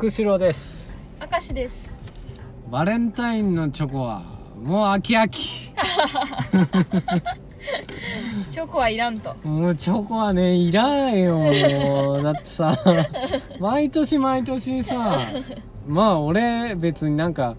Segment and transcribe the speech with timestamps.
[0.00, 0.90] 釧路です
[1.30, 1.94] 明石です
[2.70, 4.22] バレンタインのチョコは
[4.58, 5.70] もう秋秋
[8.50, 12.78] チョコはいらんともうチョコはねいらんよだってさ
[13.58, 15.18] 毎年毎年さ
[15.86, 17.54] まあ俺別になんか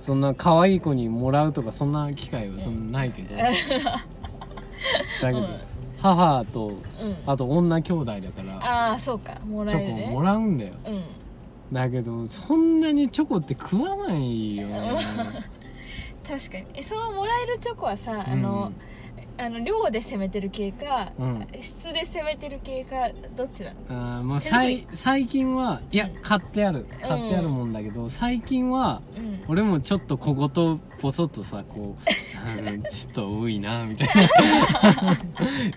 [0.00, 3.52] そんな可愛い子にもらうとかそんな機会はそんなないけど、だ
[5.22, 5.46] けど、うん
[6.02, 6.76] 母とうん
[7.24, 11.23] あと女兄弟だからああそうかもらえるねョコもらうんだようん
[11.74, 14.68] だけどそんなにチョコって食わないよ
[16.26, 16.64] 確かに。
[16.74, 18.72] えそのもらえるチョコはさあの、
[19.36, 21.46] あの量で攻めてる系か、うん。
[21.60, 23.76] 質で攻めてる系かどっちなの？
[23.90, 24.86] あーまあ手作り。
[24.92, 26.86] 最最近はいや買ってある。
[27.02, 29.44] 買ってあるもんだけど、最近はうん。
[29.48, 32.08] 俺もちょっと小言ボソッとさこう
[32.88, 34.14] ちょっと多いなみたいな。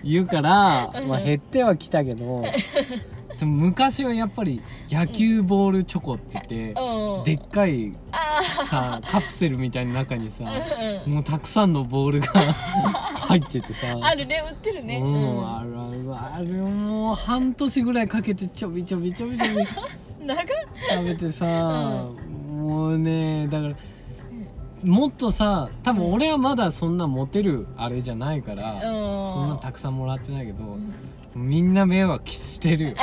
[0.02, 2.44] 言うから、まあ、減ってはきたけど
[3.38, 4.60] でも昔はやっぱり
[4.90, 7.24] 野球ボールチョコって言って、うん。
[7.24, 10.58] でっかいあさカプセルみたいな中にさあ、
[11.06, 11.14] うん。
[11.14, 12.26] もうたくさんのボールが
[13.28, 13.96] 入っててさ。
[14.02, 14.96] あるね売ってるね。
[14.96, 15.98] うん、あるある。
[16.34, 19.64] あれもう半年ぐらいかけてちょびちょびちょびちょび
[20.26, 20.46] 長っ。
[20.90, 21.46] 食べてさ、
[22.50, 23.74] もうねだから、
[24.82, 28.80] もっとさ多分俺はまだそんなモテるあれじゃないから、うん。
[28.80, 30.76] そんなたくさんもらってないけど、
[31.34, 32.90] みんな迷惑してる。
[32.90, 32.96] よ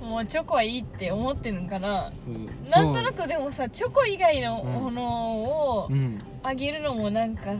[0.00, 2.34] もうチョコはいいって思ってるんかなそう。
[2.70, 6.20] なんとなくでもさチョコ以外のものをうん。
[6.42, 7.54] あげるのもなんか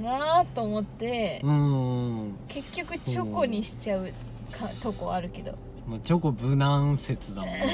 [0.00, 2.36] なあと思って、うん。
[2.48, 4.06] 結局チョコにしちゃう
[4.50, 5.58] かとこあるけど。
[5.86, 7.50] まあ、チョコ無難説だもん。
[7.54, 7.66] ね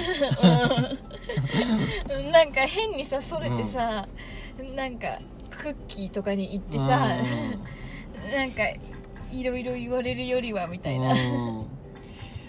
[2.11, 2.31] うん。
[2.31, 4.09] なんか変にさそれてさ、
[4.75, 5.19] なんか
[5.51, 8.63] クッキーとかに行ってさなんか
[9.31, 11.13] いろいろ言われるよりはみたいな。
[11.13, 11.67] うん。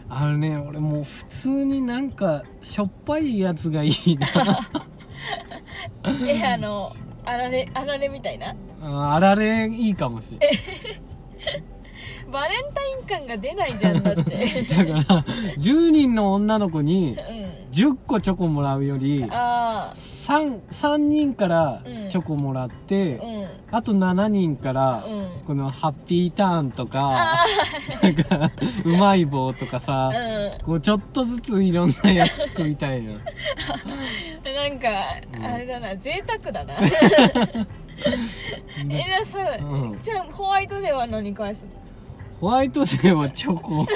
[0.08, 4.28] あのね俺もう普通になんかしょっぱいやつがいいな。
[6.28, 6.90] えあの
[7.26, 8.56] あられあられみたいな？
[8.84, 10.58] ああられいいかもしれない
[12.32, 14.22] バレンタイン感が出ないじゃんだって。
[14.22, 14.26] だ
[15.04, 15.24] から
[15.58, 17.66] 10人の女の子にうん。
[17.72, 22.10] 10個チョコもらうよりあ 3, 3人からうん。
[22.10, 23.78] チョコもらって、あうん。
[23.78, 25.30] あと7人から、うん。
[25.46, 27.46] このハッピーターンとかあ
[28.02, 28.52] なんか
[28.86, 33.20] うまい棒とかさ、ーこうちょっとずついろんなやつ食いたいなうん
[34.56, 34.80] なん。
[34.80, 34.88] か
[35.54, 36.74] あれだな贅沢だな。
[38.90, 40.00] えじゃあさ、うん。
[40.02, 41.85] じゃあホワイトデーは何返すの？
[42.42, 43.80] ホワイトデーはチョコ。
[43.80, 43.88] おい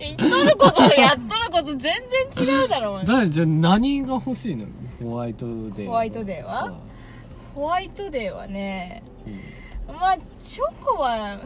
[0.00, 1.78] 言っとることとやっとること全
[2.34, 3.04] 然違うだろお前。
[3.04, 4.66] だじゃあ何が欲しいの？
[5.02, 6.64] ホワイトデーホワイトデーは？
[6.64, 6.72] さ
[7.54, 9.02] ホワイトデーはね
[9.88, 9.94] うん。
[9.94, 11.40] まあチョコは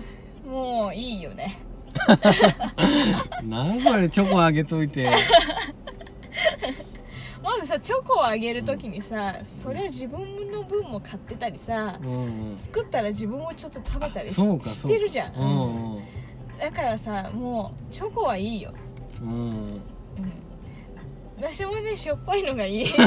[0.49, 1.59] もういいよね。
[3.45, 5.09] 何それチョコあげといて
[7.45, 16.03] まずさチョコをあげるときにさそれ自分の分も買ってたりさうん作ったら自分もちょっと食べたりししてるじゃん、そうかうん。
[16.59, 18.73] だからさもうチョコはいいよ。
[19.21, 19.37] うんうん。
[19.37, 19.79] うん。
[21.37, 22.87] 私もねしょっぱいのがいい。
[22.87, 23.05] そう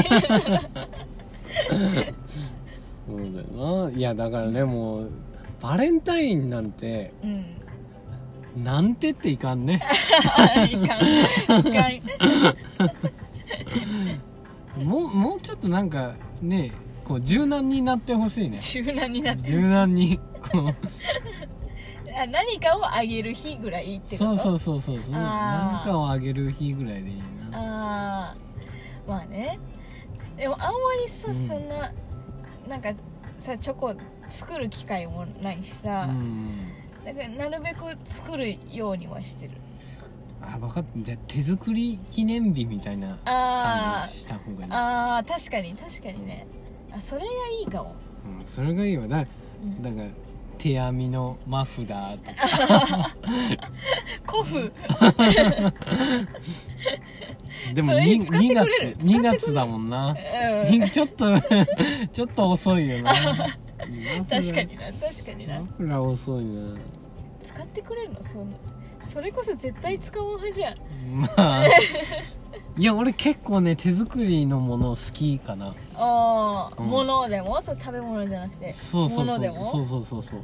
[3.18, 3.90] だよな。
[3.90, 5.10] いやだからねもう
[5.60, 7.56] バレンタインなんてうん。
[8.62, 9.82] なんてっていかんね。
[10.70, 11.66] いかん。
[11.66, 12.02] いかん
[14.78, 16.72] もうもうちょっとなんかね
[17.04, 18.58] こう柔軟になってほしいね。
[18.58, 20.18] 柔軟になって柔軟に
[20.50, 20.74] こう。
[22.20, 24.36] あ何かをあげる日ぐらいってこと？
[24.36, 27.16] そうそうそうそう何かをあげる日ぐらいでいい
[27.50, 27.58] な。
[27.58, 28.36] ああ
[29.06, 29.58] まあね。
[30.36, 30.72] でもあんま
[31.04, 31.92] りさ、うんそんな
[32.68, 32.92] なんか
[33.38, 33.94] さチョコ
[34.26, 36.58] 作る機会もないしさ、うん。
[37.04, 39.52] だからなるべく作るようにはしてる
[40.40, 44.72] あ分かったじゃあ手作り記念日みたいなあ感じした方がいい。
[44.72, 46.46] ああー確かに確かにね。
[46.94, 47.26] あそれが
[47.60, 47.96] いいかも、
[48.40, 49.06] うん、それがいいわ。
[49.08, 49.18] だ
[49.62, 49.82] うん。
[49.82, 50.06] だから
[50.58, 53.14] 手編みのマフラーとか。
[54.26, 54.72] 古風。
[57.74, 58.96] でもそれ 2, 使ってくれる。
[58.98, 60.16] 月2月だもんな。
[60.64, 61.26] うんにちょっと
[62.12, 63.12] ちょっと遅いよな。
[64.28, 65.60] 確かにな確かにな。
[65.60, 66.76] マフラー遅いな。
[67.40, 68.22] 使ってくれるの？
[68.22, 68.50] そん
[69.08, 70.76] それこそ絶対使う派じゃん。
[71.20, 71.66] まあ
[72.76, 75.74] いや俺結構ね手作りのもの好きかな。
[75.96, 76.86] ああ、うん。
[76.86, 77.60] 物でも？
[77.60, 78.72] そう食べ物じゃなくて。
[78.72, 79.26] そうそうそう。
[79.26, 79.70] 物でも？
[79.70, 80.40] そうそうそうそう。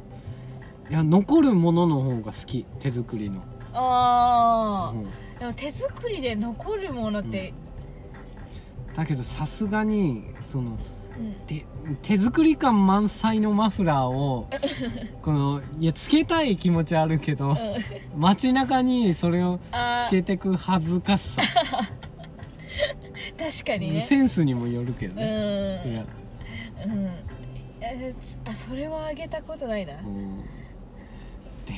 [0.89, 3.41] いや残るものの方が好き手作りの、
[3.73, 5.05] ああ、うん。
[5.39, 7.53] でも手作りで残るものって、
[8.93, 10.77] だけどさすがにその
[11.17, 11.35] うん。
[11.47, 11.65] 手
[12.01, 14.47] 手作り感満載のマフラーを
[15.21, 17.57] このいやつけたい気持ちあるけどうん。
[18.15, 21.41] 街中にそれをあつけてく恥ずかしさ。
[23.37, 24.01] 確かにね。
[24.01, 25.19] センスにもよるけどうん。
[25.19, 26.05] ね
[26.85, 27.09] うん。
[28.49, 29.93] あそれはあげたことないな。
[29.93, 30.41] うん。
[30.41, 31.73] で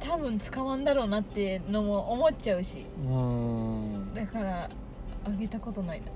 [0.00, 2.86] 多分使わんだろうなってのも思っちゃうし。
[3.08, 4.14] うん。
[4.14, 4.68] だから
[5.24, 6.06] あげたことないな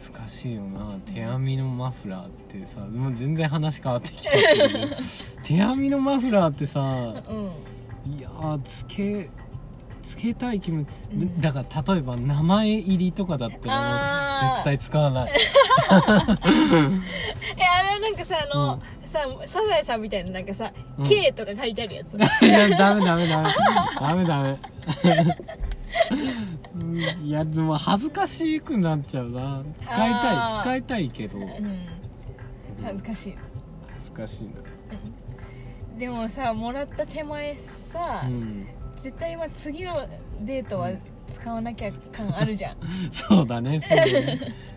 [0.00, 0.96] 難しいよな。
[1.04, 4.38] 手編みのマフラーってさもう全然話変わってきたけ
[4.68, 4.78] ど
[5.44, 8.14] 手編みのマフラーってさうん。
[8.16, 9.28] いやーつけ
[10.02, 11.40] つけたい気分、うん。
[11.40, 15.30] だから例えば名前入りとかだったら絶対使わない。
[15.30, 15.36] え
[15.92, 21.04] あれなんかさあの、さサザエさんみたいななんかさ「うん。
[21.06, 23.48] K」とか書いてあるやつ、 いやダメダメダメ。
[24.00, 24.58] ダメダメ
[26.74, 26.98] うん。
[26.98, 29.62] いやでも恥ずかしくなっちゃうな。
[29.80, 31.38] 使いたい使いたいけど。
[31.38, 31.86] うん。
[32.82, 33.36] 恥ずかしい。
[33.94, 34.52] 恥ずかしいな。
[35.98, 38.66] でもさもらった手前さ、うん。
[38.96, 40.06] 絶対今次の
[40.40, 40.90] デートは
[41.32, 42.76] 使わなきゃ感あるじゃん。
[43.12, 44.10] そうだねそうだね。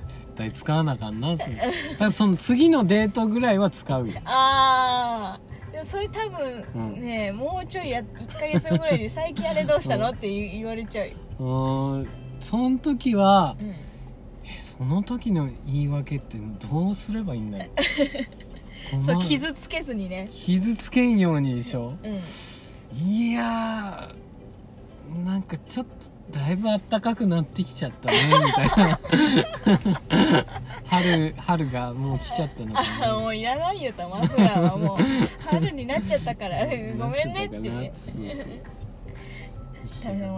[0.08, 1.56] 絶対使わなあかんなそれ。
[1.56, 1.70] だか
[2.06, 4.20] らその次のデートぐらいは使うよ。
[4.26, 7.02] ああでもそれ多分うん。
[7.02, 10.10] ね、もうちょいや1ヶ月後ぐらいで最近あれどうしたの？
[10.10, 11.08] って言言われちゃう。
[11.08, 12.08] よ、うーん
[12.40, 13.78] その時はうん、え
[14.60, 16.38] その時の言い訳って
[16.72, 17.72] どうすればいいんだよ
[18.92, 20.28] そう困る傷つけずにね。
[20.30, 22.08] 傷つけんようにでしょう。
[22.10, 22.20] ん。
[23.08, 25.86] いやーなんかちょっ
[26.32, 29.00] とだいぶ暖かくなってきちゃったねみたいな。
[30.86, 34.98] 春春がもう来ちゃったのかあなもういらないよとマフラーはもう。
[35.46, 36.66] 春になっちゃったから。
[36.98, 37.60] ごめんねって。
[37.60, 37.94] ね
[40.04, 40.38] そうそうそう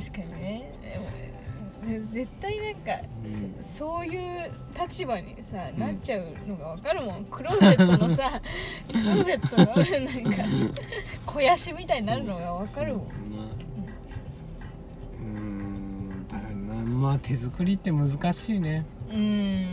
[0.00, 0.72] 確かにね。
[1.86, 2.92] でも絶対なんか、
[3.24, 3.62] うん。
[3.62, 7.24] そそういう立場にさ、うんなっちゃうのが分かるもん。
[7.26, 8.40] クローゼットのさ
[8.88, 10.42] クローゼットのなんか
[11.26, 13.04] 肥やしみたいになるのが分かるもん。
[13.04, 16.26] うーん。
[16.28, 18.84] だからなまあ手作りって難しいね。
[19.10, 19.66] うん。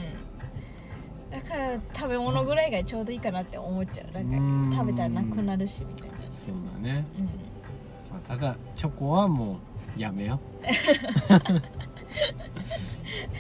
[1.32, 4.12] だから食べ物ぐらいがちょうどいいかなって思っちゃう。
[4.14, 6.16] なんか食べたらなくなるしみたいな。
[6.32, 7.30] そうだね、うん
[8.16, 9.60] まあ、ただチョコはも
[9.98, 10.40] うやめよ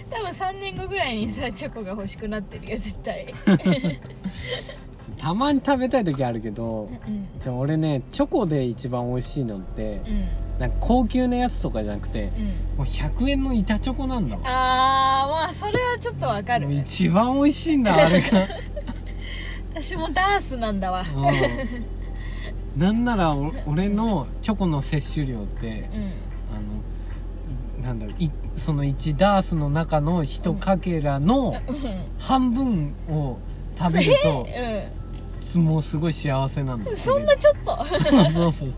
[0.09, 3.33] 多分3年後ぐらいにさチョコが欲しくなってるよ絶対。
[5.17, 10.27] たまに食べたい時あるけどうんじゃあ俺ねチョコで一番美味しいのってうん。
[10.59, 12.77] なんか高級なやつとかじゃなくてうん。
[12.77, 16.71] もう100円の板チョコなんだわあーまあそれはちょっとわかる。
[16.73, 18.47] 一番美味しいんだあれが、
[19.73, 21.01] 私もダースなんだわ。
[21.01, 21.05] うん、
[22.77, 26.11] なんならお俺のチョコの摂取量ってうん。
[26.53, 26.59] あ
[27.81, 31.79] のなんだろういその1ダースの中の1かけらのうん。
[32.19, 33.37] 半分を
[33.77, 34.47] 食べると
[35.55, 37.85] うもうすごい幸せなんだん そんなちょっと？
[38.09, 38.69] そうそうそう。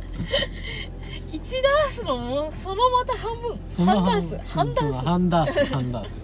[1.31, 3.85] 1ダースのもうそのまた半分？
[3.85, 4.53] 半ダース？
[4.55, 6.21] 半ダそうそう半ダース半ダース。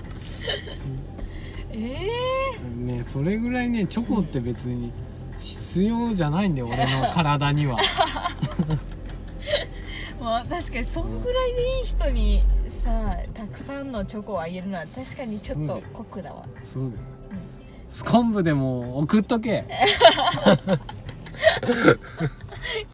[1.72, 1.98] え
[2.80, 4.92] えねそれぐらいねチョコって別に
[5.74, 7.80] 必要じゃないんだよ俺の体には。
[10.22, 12.44] まあ確かにそんぐらいでいい人に
[12.84, 16.46] さたくさんのチョコをあげるのは確かにちょっと酷だわ。
[16.72, 17.04] そうだよ。
[17.90, 19.66] スコンブでも送っとけ